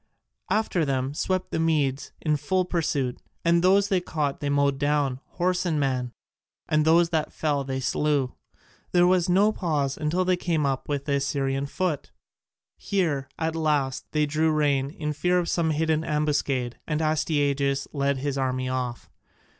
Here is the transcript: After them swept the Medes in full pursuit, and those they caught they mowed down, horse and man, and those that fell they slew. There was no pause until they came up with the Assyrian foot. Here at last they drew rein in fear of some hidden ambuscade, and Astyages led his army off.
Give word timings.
After 0.49 0.83
them 0.83 1.13
swept 1.13 1.51
the 1.51 1.59
Medes 1.59 2.11
in 2.21 2.35
full 2.35 2.65
pursuit, 2.65 3.19
and 3.45 3.61
those 3.63 3.89
they 3.89 4.01
caught 4.01 4.39
they 4.39 4.49
mowed 4.49 4.79
down, 4.79 5.19
horse 5.33 5.63
and 5.63 5.79
man, 5.79 6.11
and 6.67 6.85
those 6.85 7.09
that 7.09 7.31
fell 7.31 7.63
they 7.63 7.79
slew. 7.79 8.33
There 8.93 9.05
was 9.05 9.29
no 9.29 9.51
pause 9.51 9.97
until 9.97 10.25
they 10.25 10.37
came 10.37 10.65
up 10.65 10.89
with 10.89 11.05
the 11.05 11.17
Assyrian 11.17 11.67
foot. 11.67 12.09
Here 12.77 13.29
at 13.37 13.55
last 13.55 14.11
they 14.11 14.25
drew 14.25 14.49
rein 14.51 14.89
in 14.89 15.13
fear 15.13 15.37
of 15.37 15.47
some 15.47 15.69
hidden 15.69 16.03
ambuscade, 16.03 16.79
and 16.87 16.99
Astyages 16.99 17.87
led 17.93 18.17
his 18.17 18.39
army 18.39 18.67
off. 18.67 19.07